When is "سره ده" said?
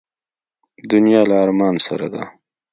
1.87-2.23